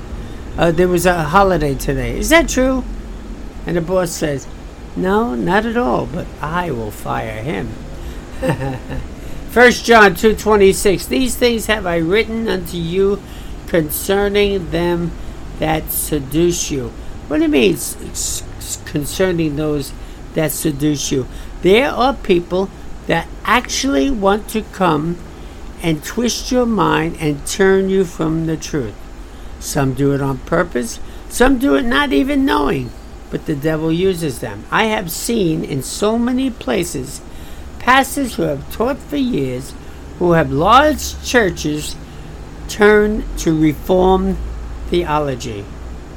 Uh, 0.58 0.72
there 0.72 0.88
was 0.88 1.06
a 1.06 1.24
holiday 1.24 1.76
today. 1.76 2.18
Is 2.18 2.30
that 2.30 2.50
true? 2.50 2.84
And 3.66 3.78
the 3.78 3.82
boss 3.82 4.12
says, 4.12 4.48
no, 4.96 5.36
not 5.36 5.66
at 5.66 5.78
all, 5.78 6.06
but 6.06 6.28
I 6.42 6.72
will 6.72 6.92
fire 6.92 7.42
him. 7.42 7.70
First 9.50 9.86
John 9.86 10.14
2:26 10.14 11.08
These 11.08 11.36
things 11.36 11.66
have 11.68 11.86
I 11.86 11.98
written 11.98 12.48
unto 12.48 12.78
you 12.78 13.22
concerning 13.68 14.72
them 14.72 15.12
that 15.60 15.92
seduce 15.92 16.70
you. 16.72 16.92
What 17.28 17.42
it 17.42 17.50
means 17.50 18.44
concerning 18.86 19.56
those 19.56 19.94
that 20.34 20.52
seduce 20.52 21.12
you? 21.12 21.28
There 21.62 21.90
are 21.90 22.14
people 22.14 22.70
that 23.08 23.28
actually 23.44 24.12
want 24.12 24.48
to 24.50 24.62
come 24.62 25.18
and 25.82 26.04
twist 26.04 26.52
your 26.52 26.66
mind 26.66 27.18
and 27.20 27.46
turn 27.48 27.90
you 27.90 28.06
from 28.06 28.46
the 28.46 28.58
truth. 28.58 28.96
Some 29.60 29.94
do 29.94 30.14
it 30.14 30.22
on 30.22 30.38
purpose, 30.40 31.00
some 31.30 31.58
do 31.58 31.76
it 31.76 31.84
not 31.84 32.14
even 32.14 32.46
knowing 32.46 32.92
but 33.30 33.46
the 33.46 33.56
devil 33.56 33.92
uses 33.92 34.40
them. 34.40 34.64
I 34.72 34.86
have 34.86 35.12
seen 35.12 35.64
in 35.64 35.84
so 35.84 36.18
many 36.18 36.50
places 36.50 37.22
pastors 37.80 38.36
who 38.36 38.44
have 38.44 38.72
taught 38.72 38.98
for 38.98 39.18
years, 39.18 39.74
who 40.18 40.34
have 40.34 40.52
large 40.52 41.22
churches, 41.24 41.96
turn 42.68 43.24
to 43.38 43.58
reform 43.58 44.38
theology. 44.88 45.66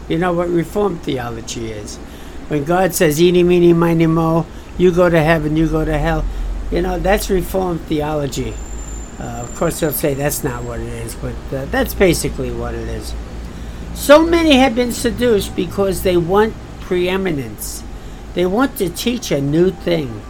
You 0.09 0.19
know 0.19 0.33
what 0.33 0.49
reform 0.49 0.99
theology 0.99 1.71
is? 1.71 1.97
When 2.49 2.65
God 2.65 2.95
says, 2.95 3.23
eeny, 3.23 3.43
meeny, 3.43 3.73
miny, 3.73 4.07
mo, 4.07 4.47
you 4.79 4.91
go 4.93 5.09
to 5.09 5.23
heaven, 5.23 5.57
you 5.57 5.69
go 5.69 5.85
to 5.85 5.99
hell. 5.99 6.25
You 6.71 6.83
know, 6.83 6.99
that's 6.99 7.29
Reformed 7.31 7.83
theology. 7.83 8.55
Uh, 9.19 9.43
of 9.43 9.55
course, 9.57 9.81
they'll 9.81 9.93
say 9.93 10.15
that's 10.15 10.43
not 10.43 10.65
what 10.65 10.81
it 10.81 10.89
is, 10.89 11.15
but 11.15 11.35
uh, 11.53 11.65
that's 11.67 11.95
basically 11.95 12.51
what 12.51 12.75
it 12.75 12.89
is. 12.89 13.15
So 13.95 14.25
many 14.25 14.57
have 14.57 14.75
been 14.75 14.93
seduced 14.93 15.55
because 15.55 16.03
they 16.03 16.17
want 16.17 16.55
preeminence. 16.81 17.85
They 18.35 18.47
want 18.47 18.79
to 18.79 18.89
teach 18.89 19.31
a 19.31 19.41
new 19.41 19.71
thing. 19.71 20.23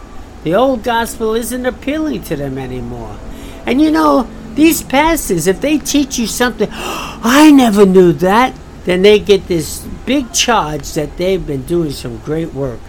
The 0.43 0.53
old 0.53 0.83
gospel 0.83 1.33
isn't 1.35 1.65
appealing 1.65 2.23
to 2.23 2.35
them 2.35 2.57
anymore. 2.57 3.17
And 3.65 3.81
you 3.81 3.91
know, 3.91 4.27
these 4.55 4.83
pastors, 4.83 5.47
if 5.47 5.61
they 5.61 5.77
teach 5.77 6.19
you 6.19 6.27
something, 6.27 6.67
I 6.73 7.51
never 7.51 7.85
knew 7.85 8.11
that, 8.13 8.53
then 8.83 9.01
they 9.01 9.19
get 9.19 9.47
this 9.47 9.79
big 10.05 10.33
charge 10.33 10.93
that 10.93 11.15
they've 11.17 11.45
been 11.45 11.63
doing 11.63 11.91
some 11.91 12.17
great 12.17 12.53
work. 12.53 12.79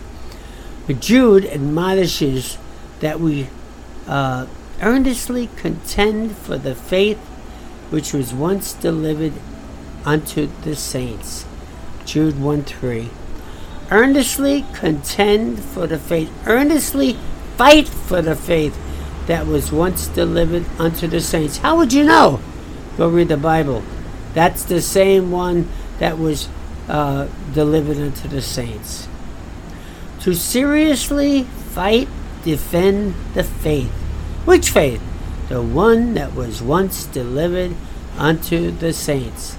But 0.87 1.01
Jude 1.01 1.47
admonishes 1.47 2.59
that 3.01 3.21
we 3.21 3.49
uh, 4.07 4.47
earnestly 4.83 5.49
contend 5.57 6.37
for 6.37 6.59
the 6.59 6.75
faith 6.75 7.19
which 7.91 8.13
was 8.13 8.35
once 8.35 8.73
delivered 8.73 9.33
unto 10.05 10.49
the 10.63 10.77
saints. 10.77 11.47
Jude 12.05 12.41
1 12.41 12.65
3. 12.65 13.09
Earnestly 13.91 14.65
contend 14.75 15.61
for 15.61 15.87
the 15.87 15.99
faith. 15.99 16.31
Earnestly 16.47 17.17
fight 17.57 17.89
for 17.89 18.21
the 18.21 18.37
faith 18.37 18.77
that 19.27 19.47
was 19.47 19.73
once 19.73 20.09
delivered 20.09 20.65
unto 20.79 21.07
the 21.07 21.21
saints. 21.21 21.59
How 21.59 21.77
would 21.77 21.93
you 21.93 22.05
know? 22.05 22.41
Go 22.97 23.09
read 23.09 23.29
the 23.29 23.37
Bible. 23.37 23.83
That's 24.35 24.65
the 24.65 24.83
same 24.83 25.31
one 25.31 25.69
that 25.99 26.19
was 26.19 26.49
uh, 26.89 27.29
delivered 27.53 27.99
unto 27.99 28.29
the 28.29 28.43
saints. 28.43 29.09
To 30.25 30.33
seriously 30.33 31.43
fight, 31.43 32.09
defend 32.45 33.15
the 33.35 33.45
faith. 33.45 33.91
Which 34.47 34.71
faith? 34.71 35.03
The 35.51 35.61
one 35.61 36.15
that 36.15 36.35
was 36.35 36.63
once 36.63 37.05
delivered 37.05 37.75
unto 38.17 38.71
the 38.71 38.95
saints. 38.95 39.59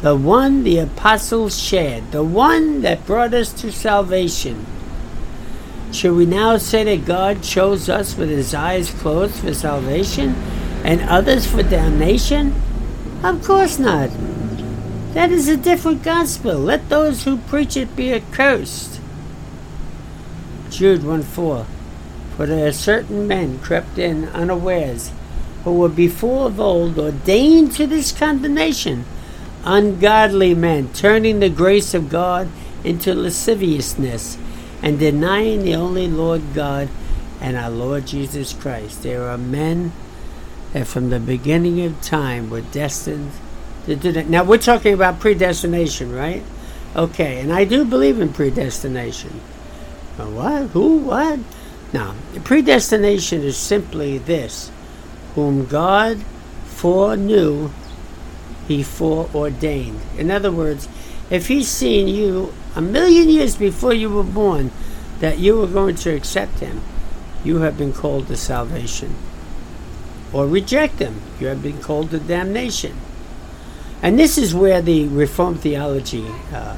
The 0.00 0.16
one 0.16 0.64
the 0.64 0.78
apostles 0.78 1.56
shared. 1.56 2.10
The 2.10 2.24
one 2.24 2.80
that 2.80 3.06
brought 3.06 3.32
us 3.32 3.52
to 3.60 3.70
salvation. 3.70 4.66
Should 5.92 6.16
we 6.16 6.26
now 6.26 6.56
say 6.56 6.82
that 6.82 7.06
God 7.06 7.44
chose 7.44 7.88
us 7.88 8.16
with 8.16 8.28
his 8.28 8.52
eyes 8.54 8.90
closed 8.90 9.36
for 9.36 9.54
salvation 9.54 10.30
and 10.82 11.00
others 11.02 11.46
for 11.46 11.62
damnation? 11.62 12.60
Of 13.22 13.44
course 13.44 13.78
not. 13.78 14.10
That 15.14 15.30
is 15.30 15.46
a 15.46 15.56
different 15.56 16.02
gospel. 16.02 16.58
Let 16.58 16.88
those 16.88 17.22
who 17.22 17.36
preach 17.36 17.76
it 17.76 17.94
be 17.94 18.12
accursed. 18.12 18.98
Jude 20.82 21.04
1 21.04 21.22
4. 21.22 21.64
For 22.36 22.44
there 22.44 22.66
are 22.66 22.72
certain 22.72 23.28
men 23.28 23.60
crept 23.60 23.98
in 23.98 24.24
unawares, 24.30 25.12
who 25.62 25.74
were 25.74 25.88
before 25.88 26.46
of 26.46 26.58
old 26.58 26.98
ordained 26.98 27.70
to 27.74 27.86
this 27.86 28.10
condemnation, 28.10 29.04
ungodly 29.64 30.56
men, 30.56 30.92
turning 30.92 31.38
the 31.38 31.48
grace 31.48 31.94
of 31.94 32.08
God 32.08 32.48
into 32.82 33.14
lasciviousness 33.14 34.36
and 34.82 34.98
denying 34.98 35.62
the 35.62 35.76
only 35.76 36.08
Lord 36.08 36.42
God 36.52 36.88
and 37.40 37.56
our 37.56 37.70
Lord 37.70 38.08
Jesus 38.08 38.52
Christ. 38.52 39.04
There 39.04 39.28
are 39.28 39.38
men 39.38 39.92
that 40.72 40.88
from 40.88 41.10
the 41.10 41.20
beginning 41.20 41.80
of 41.82 42.02
time 42.02 42.50
were 42.50 42.60
destined 42.60 43.30
to 43.86 43.94
do 43.94 44.10
that. 44.10 44.28
Now, 44.28 44.42
we're 44.42 44.58
talking 44.58 44.94
about 44.94 45.20
predestination, 45.20 46.12
right? 46.12 46.42
Okay, 46.96 47.40
and 47.40 47.52
I 47.52 47.66
do 47.66 47.84
believe 47.84 48.20
in 48.20 48.32
predestination. 48.32 49.40
What? 50.16 50.68
Who? 50.68 50.98
What? 50.98 51.40
Now, 51.92 52.14
predestination 52.44 53.42
is 53.42 53.56
simply 53.56 54.18
this 54.18 54.70
whom 55.34 55.66
God 55.66 56.22
foreknew, 56.64 57.70
he 58.68 58.82
foreordained. 58.82 60.00
In 60.18 60.30
other 60.30 60.52
words, 60.52 60.88
if 61.30 61.48
he's 61.48 61.68
seen 61.68 62.08
you 62.08 62.52
a 62.74 62.80
million 62.80 63.28
years 63.28 63.56
before 63.56 63.94
you 63.94 64.10
were 64.10 64.22
born 64.22 64.70
that 65.20 65.38
you 65.38 65.56
were 65.56 65.66
going 65.66 65.96
to 65.96 66.14
accept 66.14 66.58
him, 66.58 66.82
you 67.44 67.58
have 67.58 67.78
been 67.78 67.92
called 67.92 68.28
to 68.28 68.36
salvation. 68.36 69.14
Or 70.32 70.46
reject 70.46 70.98
him, 70.98 71.20
you 71.40 71.48
have 71.48 71.62
been 71.62 71.80
called 71.80 72.10
to 72.10 72.18
damnation. 72.18 72.96
And 74.02 74.18
this 74.18 74.36
is 74.36 74.54
where 74.54 74.82
the 74.82 75.08
Reformed 75.08 75.60
theology 75.60 76.26
uh, 76.52 76.76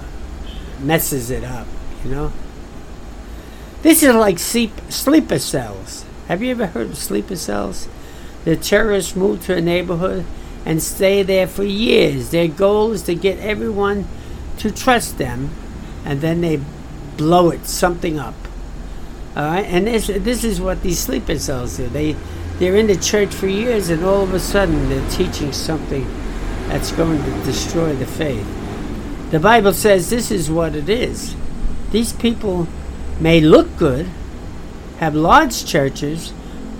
messes 0.81 1.31
it 1.31 1.44
up, 1.44 1.66
you 2.05 2.11
know? 2.11 2.33
This 3.85 4.03
is 4.03 4.14
like 4.14 4.38
sleep, 4.38 4.73
sleeper 4.88 5.38
cells. 5.38 6.07
Have 6.27 6.42
you 6.42 6.53
ever 6.53 6.68
heard 6.68 6.87
of 6.87 6.97
sleeper 6.97 7.37
cells? 7.37 7.87
The 8.47 8.57
terrorists 8.57 9.14
move 9.14 9.44
to 9.44 9.55
a 9.55 9.61
neighborhood 9.61 10.25
and 10.64 10.83
stay 10.83 11.23
there 11.23 11.47
for 11.47 11.64
years. 11.64 12.31
Their 12.31 12.49
goal 12.49 12.92
is 12.92 13.03
to 13.03 13.14
get 13.14 13.38
everyone 13.40 14.07
to 14.57 14.70
trust 14.70 15.18
them 15.18 15.51
and 16.03 16.23
then 16.23 16.40
they 16.40 16.61
blow 17.18 17.51
it 17.51 17.66
something 17.66 18.18
up. 18.18 18.35
All 19.37 19.44
right, 19.44 19.66
and 19.66 19.87
this 19.87 20.07
this 20.07 20.44
is 20.44 20.62
what 20.62 20.81
these 20.83 20.99
sleeper 20.99 21.38
cells 21.38 21.77
do. 21.77 21.87
They 21.87 22.16
they're 22.59 22.77
in 22.77 22.87
the 22.87 22.97
church 22.97 23.35
for 23.35 23.49
years, 23.49 23.90
and 23.90 24.03
all 24.03 24.23
of 24.23 24.33
a 24.33 24.40
sudden 24.40 24.88
they're 24.88 25.11
teaching 25.11 25.53
something 25.53 26.07
that's 26.68 26.90
going 26.92 27.23
to 27.23 27.44
destroy 27.44 27.94
the 27.94 28.07
faith. 28.07 28.47
The 29.31 29.40
Bible 29.40 29.75
says 29.75 30.09
this 30.09 30.31
is 30.31 30.51
what 30.51 30.75
it 30.75 30.88
is. 30.88 31.37
These 31.90 32.14
people 32.14 32.66
may 33.20 33.40
look 33.40 33.77
good, 33.77 34.07
have 34.98 35.14
large 35.14 35.64
churches, 35.64 36.33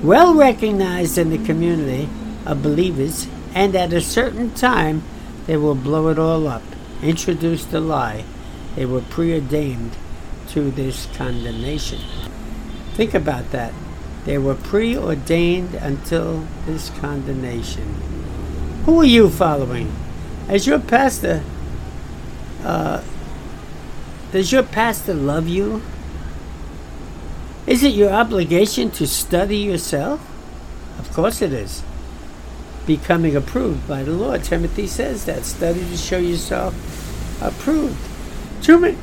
well 0.03 0.35
recognized 0.35 1.19
in 1.19 1.31
the 1.31 1.45
community 1.45 2.09
of 2.45 2.63
believers, 2.63 3.27
and 3.55 3.75
at 3.75 3.93
a 3.93 4.01
certain 4.01 4.53
time 4.55 5.03
they 5.47 5.57
will 5.57 5.75
blow 5.75 6.09
it 6.09 6.19
all 6.19 6.47
up, 6.47 6.63
introduce 7.03 7.65
the 7.65 7.81
lie, 7.81 8.25
they 8.77 8.87
were 8.87 9.03
preordained 9.03 9.97
to 10.49 10.71
this 10.71 11.07
condemnation. 11.15 12.01
Think 12.95 13.15
about 13.15 13.51
that. 13.53 13.73
They 14.25 14.39
were 14.39 14.55
preordained 14.55 15.75
until 15.75 16.47
this 16.67 16.91
condemnation. 16.99 17.95
Who 18.85 19.01
are 19.01 19.05
you 19.05 19.31
following? 19.31 19.95
As 20.49 20.67
your 20.67 20.79
pastor, 20.79 21.43
uh, 22.63 23.03
does 24.33 24.53
your 24.53 24.63
pastor 24.63 25.15
love 25.15 25.49
you? 25.49 25.83
Is 27.67 27.83
it 27.83 27.95
your 27.95 28.11
obligation 28.11 28.91
to 28.93 29.07
study 29.07 29.57
yourself? 29.57 30.21
Of 30.99 31.13
course 31.13 31.41
it 31.41 31.53
is. 31.53 31.83
Becoming 32.87 33.35
approved 33.35 33.89
by 33.89 34.03
the 34.03 34.13
Lord. 34.13 34.45
Timothy 34.45 34.87
says 34.87 35.25
that. 35.25 35.45
Study 35.45 35.81
to 35.81 35.97
show 35.97 36.19
yourself 36.19 36.75
approved. 37.41 37.97
Too 38.63 38.79
many, 38.79 38.99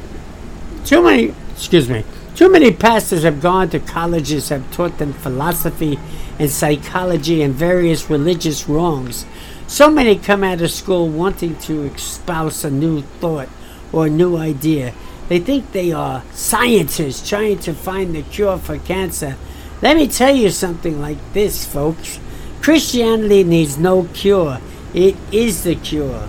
too 0.85 1.03
many, 1.03 1.33
excuse 1.51 1.89
me, 1.89 2.03
too 2.35 2.49
many 2.51 2.71
pastors 2.71 3.23
have 3.23 3.41
gone 3.41 3.69
to 3.69 3.79
colleges, 3.79 4.49
have 4.49 4.71
taught 4.71 4.97
them 4.97 5.13
philosophy 5.13 5.99
and 6.39 6.49
psychology 6.49 7.41
and 7.41 7.53
various 7.53 8.09
religious 8.09 8.67
wrongs. 8.67 9.25
So 9.67 9.89
many 9.89 10.15
come 10.17 10.43
out 10.43 10.61
of 10.61 10.71
school 10.71 11.07
wanting 11.07 11.57
to 11.59 11.83
espouse 11.85 12.63
a 12.63 12.71
new 12.71 13.01
thought 13.01 13.49
or 13.91 14.07
a 14.07 14.09
new 14.09 14.37
idea. 14.37 14.93
They 15.31 15.39
think 15.39 15.71
they 15.71 15.93
are 15.93 16.23
scientists 16.33 17.29
trying 17.29 17.59
to 17.59 17.73
find 17.73 18.13
the 18.13 18.21
cure 18.21 18.57
for 18.57 18.77
cancer. 18.77 19.37
Let 19.81 19.95
me 19.95 20.09
tell 20.09 20.35
you 20.35 20.49
something 20.49 20.99
like 20.99 21.19
this, 21.31 21.65
folks. 21.65 22.19
Christianity 22.61 23.45
needs 23.45 23.77
no 23.77 24.09
cure. 24.13 24.59
It 24.93 25.15
is 25.31 25.63
the 25.63 25.75
cure. 25.75 26.27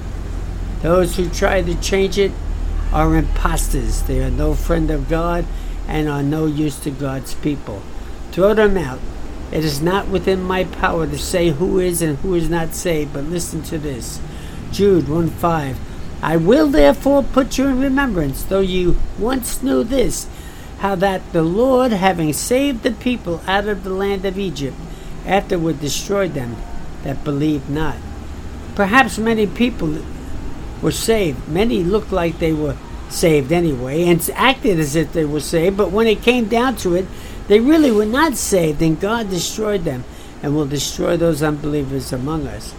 Those 0.83 1.17
who 1.17 1.29
try 1.29 1.63
to 1.63 1.75
change 1.81 2.17
it 2.17 2.31
are 2.93 3.17
impostors. 3.17 4.03
They 4.03 4.23
are 4.23 4.31
no 4.31 4.55
friend 4.55 4.89
of 4.89 5.09
God 5.09 5.47
and 5.89 6.09
are 6.09 6.23
no 6.23 6.47
use 6.47 6.79
to 6.85 6.93
God's 6.93 7.35
people. 7.35 7.83
Throw 8.31 8.55
them 8.55 8.77
out. 8.77 9.01
It 9.51 9.65
is 9.65 9.83
not 9.83 10.07
within 10.07 10.45
my 10.45 10.63
power 10.63 11.09
to 11.09 11.19
say 11.19 11.49
who 11.49 11.81
is 11.81 12.03
and 12.03 12.19
who 12.19 12.37
is 12.37 12.49
not 12.49 12.73
saved, 12.73 13.15
but 13.15 13.25
listen 13.25 13.63
to 13.65 13.79
this. 13.79 14.21
Jude 14.71 15.09
1 15.09 15.29
5. 15.29 15.92
I 16.23 16.37
will 16.37 16.69
therefore 16.69 17.25
put 17.25 17.59
you 17.59 17.67
in 17.67 17.81
remembrance, 17.81 18.45
though 18.45 18.61
you 18.61 18.97
once 19.19 19.63
knew 19.63 19.83
this, 19.83 20.29
how 20.79 20.95
that 20.97 21.33
the 21.33 21.43
Lord, 21.43 21.93
having 21.93 22.33
saved 22.33 22.85
the 22.85 22.93
people 22.93 23.43
out 23.47 23.67
of 23.67 23.83
the 23.83 23.91
land 23.91 24.25
of 24.25 24.39
Egypt, 24.39 24.77
afterward 25.27 25.81
destroyed 25.81 26.35
them 26.35 26.57
that 27.03 27.25
believed 27.25 27.69
not. 27.69 27.97
Perhaps 28.77 29.19
many 29.19 29.47
people 29.47 29.99
were 30.81 30.93
saved. 30.93 31.49
Many 31.49 31.83
looked 31.83 32.13
like 32.13 32.39
they 32.39 32.53
were 32.53 32.77
saved 33.09 33.53
anyway 33.53 34.05
and 34.05 34.29
acted 34.35 34.79
as 34.79 34.97
if 34.97 35.13
they 35.13 35.25
were 35.25 35.41
saved, 35.41 35.77
but 35.77 35.91
when 35.91 36.07
it 36.07 36.23
came 36.23 36.47
down 36.47 36.77
to 36.77 36.95
it, 36.95 37.07
they 37.49 37.61
really 37.61 37.91
were 37.91 38.07
not 38.07 38.37
saved, 38.37 38.81
and 38.81 39.01
God 39.01 39.29
destroyed 39.29 39.85
them 39.85 40.05
and 40.43 40.55
will 40.55 40.67
destroy 40.67 41.17
those 41.17 41.43
unbelievers 41.43 42.13
among 42.13 42.47
us. 42.47 42.75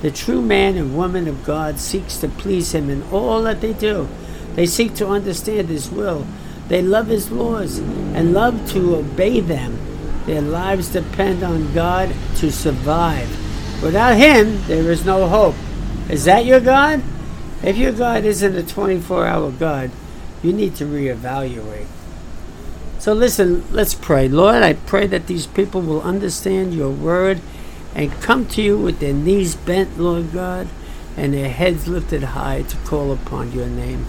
The 0.00 0.10
true 0.10 0.40
man 0.40 0.76
and 0.76 0.96
woman 0.96 1.26
of 1.26 1.44
God 1.44 1.80
seeks 1.80 2.18
to 2.18 2.28
please 2.28 2.74
Him 2.74 2.88
in 2.88 3.02
all 3.10 3.42
that 3.42 3.60
they 3.60 3.72
do. 3.72 4.08
They 4.54 4.66
seek 4.66 4.94
to 4.96 5.08
understand 5.08 5.68
His 5.68 5.90
will. 5.90 6.26
They 6.68 6.82
love 6.82 7.08
His 7.08 7.30
laws 7.30 7.78
and 7.78 8.32
love 8.32 8.70
to 8.72 8.96
obey 8.96 9.40
them. 9.40 9.78
Their 10.26 10.42
lives 10.42 10.88
depend 10.90 11.42
on 11.42 11.72
God 11.72 12.14
to 12.36 12.52
survive. 12.52 13.28
Without 13.82 14.16
Him, 14.16 14.62
there 14.66 14.90
is 14.90 15.04
no 15.04 15.26
hope. 15.26 15.54
Is 16.08 16.24
that 16.26 16.44
your 16.44 16.60
God? 16.60 17.02
If 17.62 17.76
your 17.76 17.92
God 17.92 18.24
isn't 18.24 18.56
a 18.56 18.62
24 18.62 19.26
hour 19.26 19.50
God, 19.50 19.90
you 20.42 20.52
need 20.52 20.76
to 20.76 20.84
reevaluate. 20.84 21.86
So 22.98 23.12
listen, 23.12 23.64
let's 23.72 23.94
pray. 23.94 24.28
Lord, 24.28 24.62
I 24.62 24.74
pray 24.74 25.06
that 25.08 25.26
these 25.26 25.46
people 25.46 25.80
will 25.80 26.02
understand 26.02 26.74
your 26.74 26.90
word 26.90 27.40
and 27.94 28.12
come 28.20 28.46
to 28.48 28.62
you 28.62 28.78
with 28.78 29.00
their 29.00 29.12
knees 29.12 29.56
bent, 29.56 29.98
Lord 29.98 30.32
God, 30.32 30.68
and 31.16 31.34
their 31.34 31.48
heads 31.48 31.88
lifted 31.88 32.22
high 32.22 32.62
to 32.62 32.76
call 32.78 33.12
upon 33.12 33.52
your 33.52 33.66
name. 33.66 34.06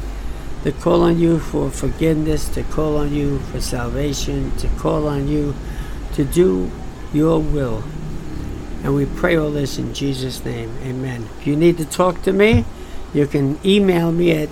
To 0.63 0.72
call 0.72 1.02
on 1.04 1.20
you 1.20 1.39
for 1.39 1.72
forgiveness, 1.72 2.50
to 2.50 2.63
call 2.63 2.98
on 2.98 3.13
you 3.13 3.39
for 3.39 3.62
salvation, 3.62 4.56
to 4.58 4.68
call 4.78 5.08
on 5.08 5.28
you 5.28 5.56
to 6.13 6.26
do 6.26 6.70
your 7.13 7.39
will. 7.39 7.84
And 8.84 8.96
we 8.96 9.06
pray 9.06 9.36
all 9.36 9.52
this 9.52 9.78
in 9.78 9.94
Jesus' 9.94 10.44
name. 10.46 10.78
Amen. 10.84 11.28
If 11.39 11.48
you 11.48 11.56
need 11.56 11.78
to 11.78 11.86
talk 11.86 12.22
to 12.24 12.34
me, 12.34 12.65
you 13.13 13.26
can 13.26 13.60
email 13.65 14.12
me 14.12 14.32
at 14.32 14.50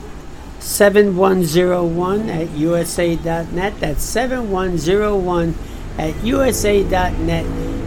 7101 0.60 2.30
at 2.30 2.50
usa.net. 2.52 3.80
That's 3.80 4.04
7101 4.04 5.56
at 5.98 6.24
usa.net. 6.24 7.87